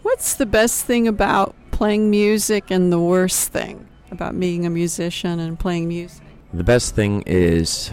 What's 0.02 0.36
the 0.36 0.46
best 0.46 0.86
thing 0.86 1.08
about 1.08 1.56
playing 1.72 2.10
music 2.10 2.72
and 2.72 2.92
the 2.92 3.00
worst 3.00 3.52
thing 3.52 3.88
about 4.12 4.38
being 4.40 4.66
a 4.66 4.70
musician 4.70 5.40
and 5.40 5.58
playing 5.58 5.88
music? 5.88 6.24
The 6.54 6.64
best 6.64 6.96
thing 6.96 7.24
is 7.26 7.92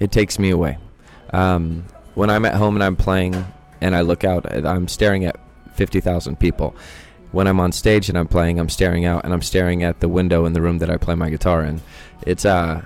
it 0.00 0.10
takes 0.10 0.38
me 0.38 0.50
away. 0.50 0.78
Um, 1.30 1.84
when 2.14 2.30
I'm 2.30 2.44
at 2.44 2.54
home 2.54 2.74
and 2.76 2.84
I'm 2.84 2.96
playing 2.96 3.44
and 3.80 3.96
I 3.96 4.02
look 4.02 4.24
out, 4.24 4.46
I'm 4.66 4.88
staring 4.88 5.24
at 5.24 5.38
50,000 5.74 6.38
people. 6.38 6.74
When 7.32 7.46
I'm 7.46 7.60
on 7.60 7.72
stage 7.72 8.08
and 8.08 8.18
I'm 8.18 8.28
playing, 8.28 8.60
I'm 8.60 8.68
staring 8.68 9.06
out 9.06 9.24
and 9.24 9.32
I'm 9.32 9.42
staring 9.42 9.82
at 9.82 10.00
the 10.00 10.08
window 10.08 10.44
in 10.44 10.52
the 10.52 10.60
room 10.60 10.78
that 10.78 10.90
I 10.90 10.98
play 10.98 11.14
my 11.14 11.30
guitar 11.30 11.64
in. 11.64 11.80
It's 12.26 12.44
uh 12.44 12.84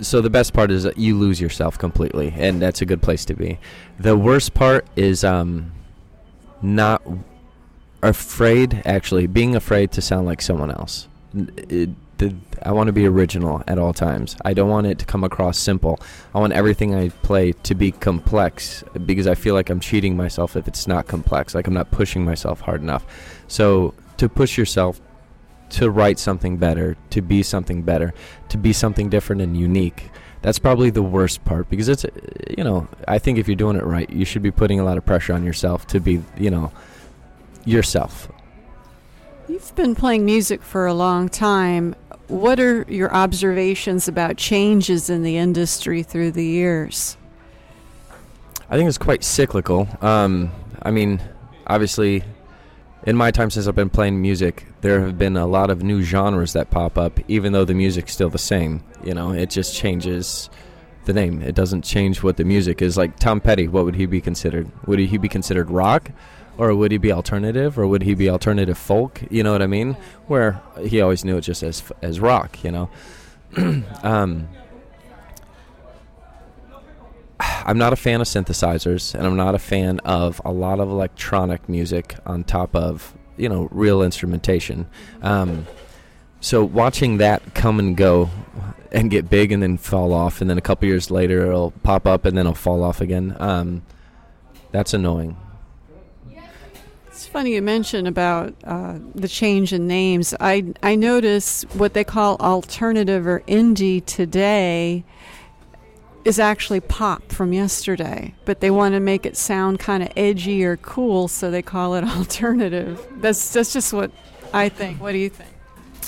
so 0.00 0.20
the 0.20 0.30
best 0.30 0.52
part 0.52 0.72
is 0.72 0.82
that 0.82 0.98
you 0.98 1.16
lose 1.16 1.40
yourself 1.40 1.78
completely 1.78 2.34
and 2.36 2.60
that's 2.60 2.82
a 2.82 2.86
good 2.86 3.00
place 3.00 3.24
to 3.26 3.34
be. 3.34 3.58
The 3.98 4.16
worst 4.16 4.54
part 4.54 4.86
is 4.96 5.22
um 5.22 5.72
not 6.60 7.02
afraid 8.02 8.82
actually 8.84 9.26
being 9.26 9.54
afraid 9.54 9.92
to 9.92 10.02
sound 10.02 10.26
like 10.26 10.42
someone 10.42 10.70
else. 10.70 11.06
It, 11.34 11.90
the, 12.18 12.34
I 12.62 12.72
want 12.72 12.88
to 12.88 12.92
be 12.92 13.06
original 13.06 13.62
at 13.66 13.78
all 13.78 13.92
times. 13.92 14.36
I 14.44 14.54
don't 14.54 14.68
want 14.68 14.86
it 14.86 14.98
to 15.00 15.04
come 15.06 15.24
across 15.24 15.58
simple. 15.58 16.00
I 16.34 16.38
want 16.38 16.52
everything 16.52 16.94
I 16.94 17.08
play 17.08 17.52
to 17.52 17.74
be 17.74 17.92
complex 17.92 18.84
because 19.04 19.26
I 19.26 19.34
feel 19.34 19.54
like 19.54 19.70
I'm 19.70 19.80
cheating 19.80 20.16
myself 20.16 20.56
if 20.56 20.68
it's 20.68 20.86
not 20.86 21.06
complex. 21.06 21.54
Like 21.54 21.66
I'm 21.66 21.74
not 21.74 21.90
pushing 21.90 22.24
myself 22.24 22.60
hard 22.60 22.82
enough. 22.82 23.04
So 23.48 23.94
to 24.16 24.28
push 24.28 24.56
yourself 24.56 25.00
to 25.70 25.90
write 25.90 26.18
something 26.18 26.56
better, 26.56 26.96
to 27.10 27.20
be 27.20 27.42
something 27.42 27.82
better, 27.82 28.14
to 28.48 28.56
be 28.56 28.72
something 28.72 29.08
different 29.08 29.42
and 29.42 29.56
unique. 29.56 30.10
That's 30.42 30.58
probably 30.58 30.90
the 30.90 31.02
worst 31.02 31.44
part 31.44 31.70
because 31.70 31.88
it's, 31.88 32.04
you 32.56 32.62
know, 32.62 32.86
I 33.08 33.18
think 33.18 33.38
if 33.38 33.48
you're 33.48 33.56
doing 33.56 33.76
it 33.76 33.84
right, 33.84 34.08
you 34.10 34.24
should 34.24 34.42
be 34.42 34.50
putting 34.50 34.78
a 34.78 34.84
lot 34.84 34.98
of 34.98 35.06
pressure 35.06 35.32
on 35.32 35.42
yourself 35.42 35.86
to 35.88 36.00
be, 36.00 36.22
you 36.36 36.50
know, 36.50 36.70
yourself. 37.64 38.28
You've 39.48 39.74
been 39.74 39.94
playing 39.94 40.24
music 40.24 40.62
for 40.62 40.86
a 40.86 40.94
long 40.94 41.28
time. 41.28 41.94
What 42.28 42.58
are 42.60 42.84
your 42.88 43.12
observations 43.14 44.08
about 44.08 44.36
changes 44.36 45.10
in 45.10 45.22
the 45.22 45.36
industry 45.36 46.02
through 46.02 46.32
the 46.32 46.44
years? 46.44 47.16
I 48.70 48.76
think 48.76 48.88
it's 48.88 48.98
quite 48.98 49.22
cyclical. 49.22 49.88
Um, 50.00 50.50
I 50.82 50.90
mean, 50.90 51.20
obviously, 51.66 52.24
in 53.06 53.16
my 53.16 53.30
time 53.30 53.50
since 53.50 53.66
I've 53.66 53.74
been 53.74 53.90
playing 53.90 54.20
music, 54.20 54.66
there 54.80 55.00
have 55.02 55.18
been 55.18 55.36
a 55.36 55.46
lot 55.46 55.70
of 55.70 55.82
new 55.82 56.02
genres 56.02 56.54
that 56.54 56.70
pop 56.70 56.96
up, 56.96 57.20
even 57.28 57.52
though 57.52 57.64
the 57.64 57.74
music's 57.74 58.12
still 58.12 58.30
the 58.30 58.38
same. 58.38 58.82
You 59.04 59.14
know, 59.14 59.32
it 59.32 59.50
just 59.50 59.74
changes 59.74 60.48
the 61.04 61.12
name. 61.12 61.42
It 61.42 61.54
doesn't 61.54 61.82
change 61.82 62.22
what 62.22 62.38
the 62.38 62.44
music 62.44 62.80
is. 62.80 62.96
Like 62.96 63.18
Tom 63.18 63.40
Petty, 63.40 63.68
what 63.68 63.84
would 63.84 63.94
he 63.94 64.06
be 64.06 64.20
considered? 64.20 64.70
Would 64.86 64.98
he 64.98 65.18
be 65.18 65.28
considered 65.28 65.70
rock? 65.70 66.10
Or 66.56 66.74
would 66.74 66.92
he 66.92 66.98
be 66.98 67.10
alternative, 67.10 67.78
or 67.78 67.86
would 67.86 68.02
he 68.02 68.14
be 68.14 68.30
alternative 68.30 68.78
folk? 68.78 69.22
You 69.30 69.42
know 69.42 69.52
what 69.52 69.62
I 69.62 69.66
mean? 69.66 69.96
Where 70.28 70.60
he 70.80 71.00
always 71.00 71.24
knew 71.24 71.36
it 71.36 71.42
just 71.42 71.62
as 71.62 71.82
as 72.00 72.20
rock, 72.20 72.62
you 72.62 72.70
know. 72.70 72.90
um, 74.02 74.48
I'm 77.40 77.78
not 77.78 77.92
a 77.92 77.96
fan 77.96 78.20
of 78.20 78.26
synthesizers, 78.26 79.14
and 79.14 79.26
I'm 79.26 79.36
not 79.36 79.54
a 79.54 79.58
fan 79.58 79.98
of 80.00 80.40
a 80.44 80.52
lot 80.52 80.80
of 80.80 80.88
electronic 80.88 81.68
music 81.68 82.16
on 82.26 82.44
top 82.44 82.74
of 82.76 83.14
you 83.36 83.48
know 83.48 83.68
real 83.70 84.02
instrumentation. 84.02 84.86
Um, 85.22 85.66
so 86.40 86.62
watching 86.62 87.16
that 87.18 87.54
come 87.54 87.78
and 87.78 87.96
go 87.96 88.30
and 88.92 89.10
get 89.10 89.28
big 89.28 89.50
and 89.50 89.62
then 89.62 89.78
fall 89.78 90.12
off, 90.12 90.40
and 90.40 90.48
then 90.48 90.58
a 90.58 90.62
couple 90.62 90.88
years 90.88 91.10
later 91.10 91.46
it'll 91.46 91.72
pop 91.82 92.06
up 92.06 92.24
and 92.24 92.36
then 92.36 92.46
it'll 92.46 92.54
fall 92.54 92.84
off 92.84 93.00
again. 93.00 93.36
Um, 93.40 93.82
that's 94.70 94.94
annoying. 94.94 95.36
It's 97.14 97.28
funny 97.28 97.54
you 97.54 97.62
mention 97.62 98.08
about 98.08 98.54
uh, 98.64 98.98
the 99.14 99.28
change 99.28 99.72
in 99.72 99.86
names. 99.86 100.34
I 100.40 100.74
I 100.82 100.96
notice 100.96 101.62
what 101.74 101.94
they 101.94 102.02
call 102.02 102.36
alternative 102.38 103.24
or 103.24 103.38
indie 103.46 104.04
today 104.04 105.04
is 106.24 106.40
actually 106.40 106.80
pop 106.80 107.30
from 107.30 107.52
yesterday, 107.52 108.34
but 108.44 108.58
they 108.58 108.68
want 108.68 108.94
to 108.94 109.00
make 109.00 109.26
it 109.26 109.36
sound 109.36 109.78
kind 109.78 110.02
of 110.02 110.10
edgy 110.16 110.64
or 110.64 110.76
cool, 110.78 111.28
so 111.28 111.52
they 111.52 111.62
call 111.62 111.94
it 111.94 112.02
alternative. 112.16 113.06
That's 113.20 113.52
that's 113.52 113.72
just 113.72 113.92
what 113.92 114.10
I 114.52 114.68
think. 114.68 115.00
What 115.00 115.12
do 115.12 115.18
you 115.18 115.30
think? 115.30 115.50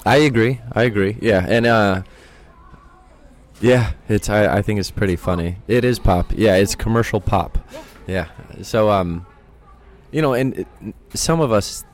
I 0.04 0.16
agree. 0.16 0.60
I 0.72 0.82
agree. 0.82 1.16
Yeah, 1.20 1.46
and 1.48 1.66
uh, 1.66 2.02
yeah, 3.60 3.92
it's. 4.08 4.28
I, 4.28 4.56
I 4.56 4.60
think 4.62 4.80
it's 4.80 4.90
pretty 4.90 5.14
funny. 5.14 5.58
It 5.68 5.84
is 5.84 6.00
pop. 6.00 6.32
Yeah, 6.34 6.56
it's 6.56 6.74
commercial 6.74 7.20
pop. 7.20 7.58
Yeah. 8.08 8.26
So 8.62 8.90
um, 8.90 9.24
you 10.12 10.22
know, 10.22 10.34
and 10.34 10.58
it, 10.58 10.66
some 11.14 11.40
of 11.40 11.52
us, 11.52 11.84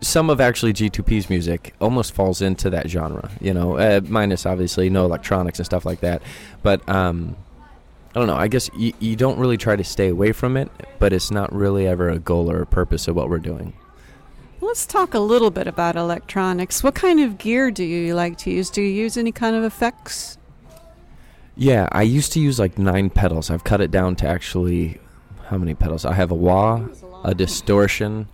some 0.00 0.30
of 0.30 0.40
actually 0.40 0.72
G2P's 0.72 1.30
music 1.30 1.74
almost 1.80 2.12
falls 2.12 2.42
into 2.42 2.70
that 2.70 2.88
genre. 2.88 3.30
You 3.40 3.54
know, 3.54 3.76
uh, 3.78 4.00
minus 4.04 4.46
obviously 4.46 4.90
no 4.90 5.04
electronics 5.04 5.58
and 5.58 5.66
stuff 5.66 5.84
like 5.84 6.00
that, 6.00 6.22
but 6.62 6.86
um. 6.88 7.36
I 8.14 8.18
don't 8.18 8.26
know. 8.26 8.36
I 8.36 8.46
guess 8.48 8.68
you, 8.76 8.92
you 9.00 9.16
don't 9.16 9.38
really 9.38 9.56
try 9.56 9.74
to 9.74 9.82
stay 9.82 10.08
away 10.08 10.32
from 10.32 10.58
it, 10.58 10.70
but 10.98 11.14
it's 11.14 11.30
not 11.30 11.50
really 11.50 11.86
ever 11.86 12.10
a 12.10 12.18
goal 12.18 12.50
or 12.50 12.60
a 12.60 12.66
purpose 12.66 13.08
of 13.08 13.16
what 13.16 13.30
we're 13.30 13.38
doing. 13.38 13.72
Let's 14.60 14.86
talk 14.86 15.12
a 15.14 15.18
little 15.18 15.50
bit 15.50 15.66
about 15.66 15.96
electronics. 15.96 16.84
What 16.84 16.94
kind 16.94 17.20
of 17.20 17.36
gear 17.36 17.70
do 17.70 17.82
you 17.82 18.14
like 18.14 18.38
to 18.38 18.50
use? 18.50 18.70
Do 18.70 18.80
you 18.80 18.88
use 18.92 19.16
any 19.16 19.32
kind 19.32 19.56
of 19.56 19.64
effects? 19.64 20.38
Yeah, 21.56 21.88
I 21.90 22.02
used 22.02 22.32
to 22.34 22.40
use 22.40 22.58
like 22.58 22.78
nine 22.78 23.10
pedals. 23.10 23.50
I've 23.50 23.64
cut 23.64 23.80
it 23.80 23.90
down 23.90 24.14
to 24.16 24.28
actually 24.28 25.00
how 25.48 25.58
many 25.58 25.74
pedals? 25.74 26.04
I 26.04 26.14
have 26.14 26.30
a 26.30 26.34
wah, 26.34 26.86
a 27.24 27.34
distortion. 27.34 28.28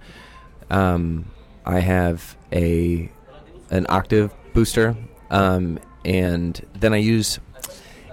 Um, 0.70 1.26
I 1.64 1.80
have 1.80 2.36
a 2.52 3.10
an 3.70 3.86
octave 3.88 4.32
booster, 4.54 4.96
um, 5.30 5.78
and 6.04 6.60
then 6.74 6.94
I 6.94 6.98
use 6.98 7.38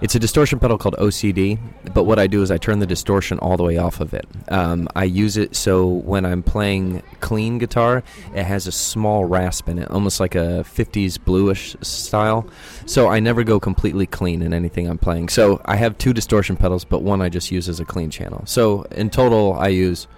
it's 0.02 0.14
a 0.14 0.18
distortion 0.18 0.58
pedal 0.58 0.76
called 0.76 0.94
OCD, 0.96 1.58
but 1.94 2.04
what 2.04 2.18
I 2.18 2.26
do 2.26 2.42
is 2.42 2.50
I 2.50 2.58
turn 2.58 2.80
the 2.80 2.86
distortion 2.86 3.38
all 3.38 3.56
the 3.56 3.62
way 3.62 3.78
off 3.78 4.00
of 4.00 4.12
it. 4.12 4.26
Um, 4.48 4.88
I 4.94 5.04
use 5.04 5.36
it 5.36 5.56
so 5.56 5.86
when 5.86 6.26
I'm 6.26 6.42
playing 6.42 7.02
clean 7.20 7.58
guitar, 7.58 8.02
it 8.34 8.44
has 8.44 8.66
a 8.66 8.72
small 8.72 9.24
rasp 9.24 9.68
in 9.68 9.78
it, 9.78 9.90
almost 9.90 10.20
like 10.20 10.34
a 10.34 10.64
50s 10.64 11.22
bluish 11.22 11.76
style. 11.80 12.46
So 12.84 13.08
I 13.08 13.20
never 13.20 13.42
go 13.42 13.58
completely 13.58 14.06
clean 14.06 14.42
in 14.42 14.52
anything 14.52 14.86
I'm 14.86 14.98
playing. 14.98 15.30
So 15.30 15.62
I 15.64 15.76
have 15.76 15.96
two 15.96 16.12
distortion 16.12 16.56
pedals, 16.56 16.84
but 16.84 17.02
one 17.02 17.22
I 17.22 17.30
just 17.30 17.50
use 17.50 17.68
as 17.68 17.80
a 17.80 17.84
clean 17.84 18.10
channel. 18.10 18.42
So 18.44 18.82
in 18.90 19.08
total, 19.08 19.54
I 19.54 19.68
use 19.68 20.08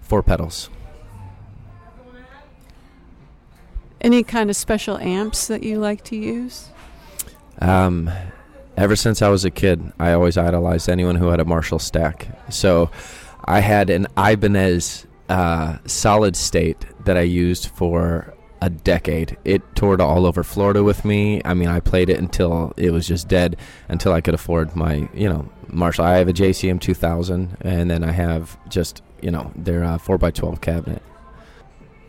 four 0.00 0.22
pedals. 0.24 0.70
Any 4.00 4.22
kind 4.22 4.48
of 4.50 4.56
special 4.56 4.96
amps 4.98 5.48
that 5.48 5.62
you 5.62 5.78
like 5.78 6.04
to 6.04 6.16
use? 6.16 6.68
Um, 7.60 8.10
ever 8.78 8.94
since 8.94 9.20
I 9.20 9.28
was 9.28 9.44
a 9.44 9.50
kid, 9.50 9.92
I 9.98 10.12
always 10.12 10.38
idolized 10.38 10.88
anyone 10.88 11.16
who 11.16 11.28
had 11.28 11.40
a 11.40 11.44
Marshall 11.44 11.80
stack. 11.80 12.28
So 12.50 12.90
I 13.44 13.60
had 13.60 13.90
an 13.90 14.06
Ibanez 14.16 15.06
uh, 15.28 15.78
solid 15.84 16.36
state 16.36 16.86
that 17.04 17.16
I 17.16 17.22
used 17.22 17.68
for 17.70 18.32
a 18.62 18.70
decade. 18.70 19.36
It 19.44 19.62
toured 19.74 20.00
all 20.00 20.26
over 20.26 20.42
Florida 20.44 20.82
with 20.84 21.04
me. 21.04 21.42
I 21.44 21.54
mean, 21.54 21.68
I 21.68 21.80
played 21.80 22.08
it 22.08 22.18
until 22.18 22.72
it 22.76 22.90
was 22.90 23.06
just 23.06 23.28
dead, 23.28 23.56
until 23.88 24.12
I 24.12 24.20
could 24.20 24.34
afford 24.34 24.74
my, 24.76 25.08
you 25.12 25.28
know, 25.28 25.48
Marshall. 25.68 26.04
I 26.04 26.18
have 26.18 26.28
a 26.28 26.32
JCM 26.32 26.80
2000, 26.80 27.58
and 27.60 27.90
then 27.90 28.04
I 28.04 28.12
have 28.12 28.56
just, 28.68 29.02
you 29.20 29.30
know, 29.30 29.52
their 29.56 29.84
uh, 29.84 29.98
4x12 29.98 30.60
cabinet. 30.60 31.02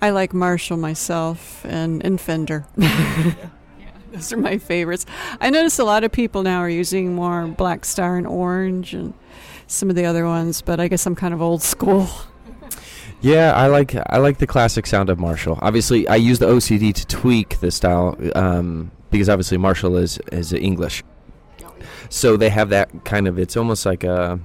I 0.02 0.12
like 0.12 0.34
Marshall 0.34 0.78
myself 0.78 1.66
and, 1.66 2.04
and 2.06 2.22
Fender. 2.22 2.66
Those 4.12 4.34
are 4.34 4.38
my 4.38 4.58
favorites. 4.58 5.06
I 5.40 5.50
notice 5.50 5.78
a 5.80 5.84
lot 5.84 6.04
of 6.04 6.12
people 6.12 6.44
now 6.44 6.60
are 6.60 6.70
using 6.70 7.14
more 7.14 7.48
Blackstar 7.48 8.18
and 8.18 8.26
Orange 8.26 8.94
and 8.94 9.14
some 9.68 9.90
of 9.90 9.96
the 9.96 10.06
other 10.06 10.26
ones, 10.26 10.62
but 10.62 10.80
I 10.80 10.88
guess 10.88 11.06
I'm 11.06 11.16
kind 11.16 11.34
of 11.34 11.42
old 11.42 11.62
school. 11.62 12.08
Yeah, 13.22 13.54
I 13.54 13.68
like 13.68 13.96
I 13.96 14.18
like 14.20 14.38
the 14.38 14.48
classic 14.48 14.88
sound 14.88 15.10
of 15.10 15.20
Marshall. 15.20 15.60
Obviously, 15.62 16.08
I 16.08 16.16
use 16.16 16.40
the 16.40 16.46
OCD 16.46 16.94
to 16.94 17.06
tweak 17.06 17.60
the 17.60 17.70
style 17.70 18.18
um, 18.34 18.92
because 19.12 19.28
obviously 19.28 19.58
Marshall 19.58 19.98
is 19.98 20.20
is 20.32 20.54
English, 20.54 21.04
so 22.08 22.38
they 22.38 22.48
have 22.48 22.70
that 22.70 23.04
kind 23.04 23.28
of. 23.28 23.38
It's 23.38 23.58
almost 23.58 23.86
like 23.86 24.06
a 24.06 24.40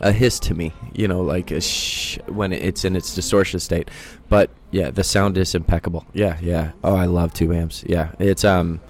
a 0.00 0.10
hiss 0.10 0.40
to 0.40 0.54
me, 0.54 0.72
you 0.92 1.06
know, 1.06 1.20
like 1.20 1.52
a 1.52 1.60
shh 1.60 2.18
when 2.26 2.52
it's 2.52 2.84
in 2.84 2.96
its 2.96 3.14
distortion 3.14 3.60
state. 3.60 3.88
But 4.28 4.50
yeah, 4.70 4.90
the 4.90 5.04
sound 5.04 5.36
is 5.36 5.54
impeccable. 5.54 6.06
Yeah, 6.12 6.38
yeah. 6.40 6.72
Oh, 6.84 6.94
I 6.94 7.06
love 7.06 7.34
tube 7.34 7.52
amps. 7.52 7.84
Yeah, 7.86 8.12
it's 8.18 8.44
um, 8.44 8.80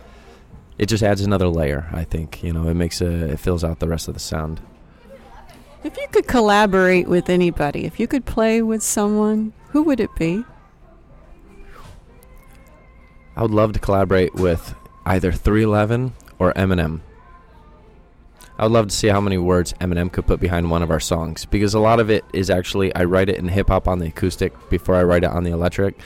it 0.79 0.87
just 0.87 1.03
adds 1.03 1.21
another 1.21 1.49
layer. 1.49 1.89
I 1.93 2.05
think 2.05 2.43
you 2.43 2.53
know, 2.53 2.69
it 2.69 2.75
makes 2.75 3.01
a 3.01 3.31
it 3.33 3.41
fills 3.41 3.65
out 3.65 3.81
the 3.81 3.89
rest 3.89 4.09
of 4.09 4.15
the 4.15 4.21
sound. 4.21 4.61
If 5.83 5.97
you 5.97 6.07
could 6.13 6.27
collaborate 6.27 7.09
with 7.09 7.31
anybody, 7.31 7.87
if 7.87 7.99
you 7.99 8.07
could 8.07 8.27
play 8.27 8.61
with 8.61 8.83
someone, 8.83 9.55
who 9.69 9.83
would 9.85 9.99
it 9.99 10.15
be? 10.17 10.45
I 13.35 13.43
would 13.43 13.51
love 13.51 13.73
to 13.73 13.79
collaborate 13.79 14.35
with 14.35 14.75
either 15.07 15.33
311 15.33 16.13
or 16.39 16.53
Eminem. 16.53 17.01
I 18.61 18.65
would 18.65 18.73
love 18.73 18.89
to 18.89 18.95
see 18.95 19.09
how 19.09 19.23
many 19.23 19.39
words 19.39 19.73
Eminem 19.81 20.13
could 20.13 20.27
put 20.27 20.39
behind 20.39 20.71
one 20.71 20.83
of 20.83 20.91
our 20.91 21.01
songs 21.01 21.47
because 21.47 21.73
a 21.73 21.81
lot 21.81 21.99
of 21.99 22.11
it 22.11 22.27
is 22.35 22.51
actually 22.51 22.95
I 22.95 23.05
write 23.05 23.31
it 23.31 23.39
in 23.39 23.49
hip 23.49 23.69
hop 23.69 23.89
on 23.89 24.01
the 24.01 24.09
acoustic 24.09 24.53
before 24.69 24.97
I 24.97 25.03
write 25.03 25.25
it 25.25 25.31
on 25.31 25.45
the 25.45 25.51
electric, 25.51 25.99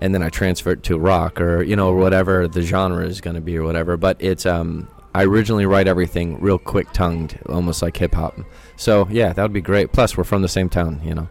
and 0.00 0.14
then 0.14 0.22
I 0.22 0.28
transfer 0.28 0.72
it 0.72 0.82
to 0.82 0.98
rock 0.98 1.40
or 1.40 1.62
you 1.62 1.76
know 1.76 1.94
whatever 1.94 2.46
the 2.46 2.60
genre 2.60 3.06
is 3.06 3.22
going 3.22 3.36
to 3.36 3.40
be 3.40 3.56
or 3.56 3.64
whatever. 3.64 3.96
But 3.96 4.18
it's 4.20 4.44
um 4.44 4.86
I 5.14 5.24
originally 5.24 5.64
write 5.64 5.88
everything 5.88 6.38
real 6.42 6.58
quick 6.58 6.92
tongued, 6.92 7.38
almost 7.46 7.80
like 7.80 7.96
hip 7.96 8.14
hop. 8.14 8.38
So 8.76 9.08
yeah, 9.10 9.32
that 9.32 9.42
would 9.42 9.54
be 9.54 9.62
great. 9.62 9.90
Plus, 9.90 10.14
we're 10.14 10.24
from 10.24 10.42
the 10.42 10.48
same 10.48 10.68
town, 10.68 11.00
you 11.02 11.14
know. 11.14 11.28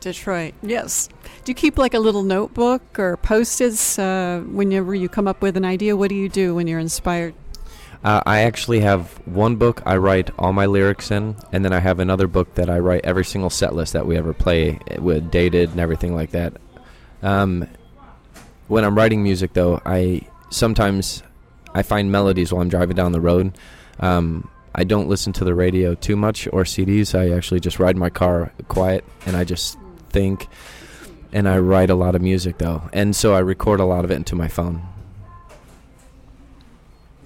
Detroit, 0.00 0.52
yes. 0.62 1.08
Do 1.44 1.50
you 1.50 1.54
keep 1.54 1.78
like 1.78 1.94
a 1.94 1.98
little 1.98 2.22
notebook 2.22 2.98
or 2.98 3.16
post-its 3.16 3.98
uh, 3.98 4.44
whenever 4.46 4.94
you 4.94 5.08
come 5.08 5.26
up 5.26 5.40
with 5.40 5.56
an 5.56 5.64
idea? 5.64 5.96
What 5.96 6.10
do 6.10 6.14
you 6.14 6.28
do 6.28 6.54
when 6.54 6.66
you're 6.66 6.78
inspired? 6.78 7.34
Uh, 8.04 8.22
I 8.24 8.40
actually 8.40 8.80
have 8.80 9.10
one 9.26 9.56
book 9.56 9.82
I 9.84 9.96
write 9.96 10.30
all 10.38 10.52
my 10.52 10.66
lyrics 10.66 11.10
in, 11.10 11.36
and 11.52 11.64
then 11.64 11.72
I 11.72 11.80
have 11.80 11.98
another 11.98 12.28
book 12.28 12.54
that 12.54 12.70
I 12.70 12.78
write 12.78 13.04
every 13.04 13.24
single 13.24 13.50
set 13.50 13.74
list 13.74 13.92
that 13.92 14.06
we 14.06 14.16
ever 14.16 14.32
play 14.32 14.78
with 14.98 15.30
dated 15.30 15.70
and 15.70 15.80
everything 15.80 16.14
like 16.14 16.30
that. 16.30 16.54
Um, 17.22 17.66
when 18.68 18.84
I'm 18.84 18.96
writing 18.96 19.22
music, 19.22 19.52
though, 19.52 19.80
I 19.84 20.22
sometimes 20.50 21.22
I 21.74 21.82
find 21.82 22.12
melodies 22.12 22.52
while 22.52 22.62
I'm 22.62 22.68
driving 22.68 22.96
down 22.96 23.12
the 23.12 23.20
road. 23.20 23.58
Um, 23.98 24.48
I 24.74 24.84
don't 24.84 25.08
listen 25.08 25.32
to 25.34 25.44
the 25.44 25.54
radio 25.54 25.94
too 25.94 26.16
much 26.16 26.46
or 26.52 26.62
CDs. 26.62 27.18
I 27.18 27.36
actually 27.36 27.60
just 27.60 27.80
ride 27.80 27.96
my 27.96 28.10
car 28.10 28.52
quiet 28.68 29.04
and 29.26 29.36
I 29.36 29.42
just 29.42 29.76
think. 30.10 30.46
And 31.32 31.48
I 31.48 31.58
write 31.58 31.90
a 31.90 31.94
lot 31.94 32.14
of 32.14 32.22
music 32.22 32.58
though, 32.58 32.88
and 32.92 33.14
so 33.14 33.34
I 33.34 33.40
record 33.40 33.80
a 33.80 33.84
lot 33.84 34.04
of 34.04 34.10
it 34.10 34.14
into 34.14 34.34
my 34.34 34.48
phone. 34.48 34.82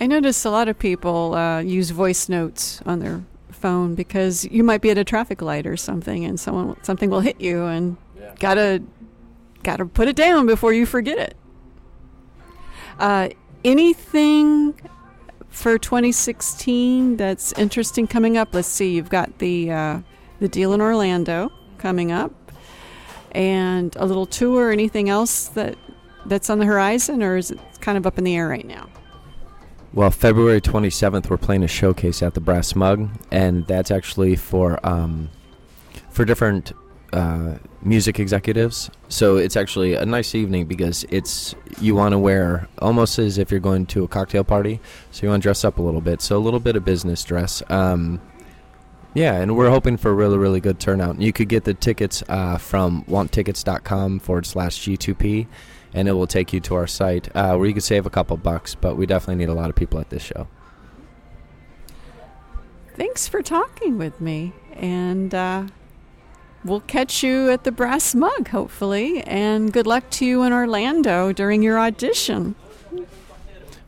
I 0.03 0.07
notice 0.07 0.45
a 0.45 0.51
lot 0.51 0.67
of 0.67 0.81
people 0.81 1.33
uh, 1.37 1.61
use 1.61 1.91
voice 1.91 2.29
notes 2.29 2.83
on 2.85 2.99
their 2.99 3.23
phone 3.53 3.95
because 3.95 4.45
you 4.47 4.65
might 4.65 4.81
be 4.81 4.91
at 4.91 4.99
a 4.99 5.05
traffic 5.05 5.41
light 5.41 5.65
or 5.65 5.77
something, 5.77 6.25
and 6.25 6.41
someone 6.41 6.77
something 6.83 7.09
will 7.09 7.21
hit 7.21 7.41
you, 7.41 7.67
and 7.67 7.97
Yeah. 8.19 8.35
gotta 8.41 8.83
gotta 9.63 9.87
put 9.87 10.09
it 10.09 10.17
down 10.17 10.45
before 10.47 10.73
you 10.73 10.87
forget 10.87 11.19
it. 11.19 11.37
Uh, 12.99 13.29
anything 13.65 14.75
for 15.51 15.79
2016 15.79 17.17
that's 17.17 17.53
interesting 17.53 18.09
coming 18.09 18.37
up? 18.37 18.49
Let's 18.53 18.67
see. 18.67 18.97
You've 18.97 19.09
got 19.09 19.39
the 19.39 19.71
uh, 19.71 19.99
the 20.41 20.49
deal 20.49 20.73
in 20.73 20.81
Orlando 20.81 21.53
coming 21.79 22.11
up, 22.11 22.33
and 23.31 23.95
a 23.95 24.05
little 24.05 24.27
tour. 24.27 24.73
Anything 24.73 25.09
else 25.09 25.47
that 25.51 25.77
that's 26.27 26.51
on 26.51 26.59
the 26.59 26.67
horizon, 26.67 27.23
or 27.23 27.37
is 27.37 27.53
it 27.53 27.61
kind 27.81 27.97
of 27.97 28.05
up 28.05 28.19
in 28.19 28.25
the 28.25 28.35
air 28.35 28.49
right 28.49 28.67
now? 28.67 28.89
Well, 29.95 30.11
February 30.11 30.63
27th, 30.63 31.29
we're 31.29 31.37
playing 31.37 31.63
a 31.63 31.69
showcase 31.69 32.23
at 32.23 32.33
the 32.33 32.41
Brass 32.41 32.75
Mug, 32.75 33.11
and 33.31 33.67
that's 33.67 33.91
actually 33.91 34.37
for 34.37 34.85
um, 34.87 35.29
for 36.09 36.25
different 36.25 36.73
uh, 37.13 37.57
music 37.83 38.19
executives. 38.19 38.91
So 39.09 39.37
it's 39.37 39.55
actually 39.55 39.93
a 39.95 40.07
nice 40.07 40.35
evening 40.35 40.65
because 40.65 41.05
it's 41.11 41.55
you 41.79 41.95
want 41.95 42.13
to 42.13 42.19
wear 42.19 42.69
almost 42.79 43.19
as 43.19 43.37
if 43.37 43.51
you're 43.51 43.61
going 43.61 43.85
to 43.87 44.05
a 44.05 44.09
cocktail 44.09 44.45
party. 44.45 44.81
So 45.11 45.25
you 45.25 45.29
want 45.29 45.43
to 45.43 45.47
dress 45.47 45.63
up 45.63 45.77
a 45.77 45.83
little 45.83 46.01
bit. 46.01 46.23
So 46.23 46.39
a 46.39 46.41
little 46.41 46.61
bit 46.61 46.75
of 46.75 46.87
business 46.87 47.23
dress. 47.23 47.63
Um, 47.69 48.19
yeah, 49.13 49.35
and 49.35 49.55
we're 49.57 49.69
hoping 49.69 49.99
for 49.99 50.11
a 50.11 50.15
really, 50.15 50.39
really 50.39 50.61
good 50.61 50.81
turnout. 50.81 51.21
You 51.21 51.35
could 51.35 51.51
get 51.51 51.65
the 51.65 51.75
tickets 51.75 52.23
uh, 52.31 52.57
from 52.57 53.05
wantickets.com 53.05 54.21
forward 54.21 54.47
slash 54.47 54.79
G2P, 54.79 55.47
and 55.95 56.09
it 56.09 56.13
will 56.13 56.27
take 56.27 56.53
you 56.53 56.61
to 56.61 56.75
our 56.75 56.87
site 56.87 57.35
uh, 57.37 57.57
where 57.57 57.67
you 57.67 57.73
can 57.73 57.83
save 57.83 58.07
a 58.07 58.11
couple 58.11 58.37
bucks. 58.37 58.75
But 58.75 58.97
we 58.97 59.07
definitely 59.07 59.45
need 59.45 59.51
a 59.51 59.55
lot 59.55 59.71
of 59.71 59.77
people 59.77 60.01
at 60.01 60.11
this 60.11 60.23
show. 60.23 60.49
Thanks 62.95 63.27
for 63.27 63.43
talking 63.43 63.97
with 63.97 64.21
me, 64.21 64.53
and 64.75 65.35
uh, 65.35 65.67
we'll 66.65 66.81
catch 66.81 67.23
you 67.23 67.51
at 67.51 67.65
the 67.65 67.73
Brass 67.73 68.15
Mug, 68.15 68.49
hopefully. 68.49 69.23
And 69.23 69.73
good 69.73 69.87
luck 69.87 70.11
to 70.11 70.27
you 70.27 70.43
in 70.43 70.53
Orlando 70.53 71.33
during 71.33 71.63
your 71.63 71.79
audition. 71.79 72.55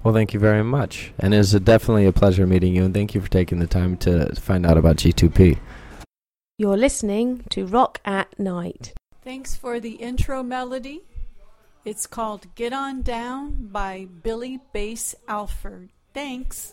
Well, 0.03 0.13
thank 0.13 0.35
you 0.35 0.41
very 0.41 0.65
much. 0.65 1.13
And 1.19 1.35
it's 1.35 1.53
definitely 1.53 2.07
a 2.07 2.13
pleasure 2.13 2.47
meeting 2.47 2.75
you, 2.75 2.85
and 2.85 2.95
thank 2.95 3.15
you 3.15 3.21
for 3.21 3.31
taking 3.31 3.59
the 3.59 3.67
time 3.67 3.97
to 3.99 4.35
find 4.37 4.67
out 4.67 4.79
about 4.79 4.97
G2P. 4.97 5.59
You're 6.57 6.77
listening 6.77 7.45
to 7.51 7.67
Rock 7.67 8.01
at 8.05 8.39
Night. 8.39 8.95
Thanks 9.23 9.55
for 9.55 9.81
the 9.81 9.93
intro 9.93 10.43
melody. 10.43 11.03
It's 11.85 12.07
called 12.07 12.55
Get 12.55 12.73
On 12.73 13.03
Down 13.03 13.69
by 13.71 14.09
Billy 14.23 14.59
Bass 14.73 15.15
Alford. 15.29 15.91
Thanks. 16.15 16.73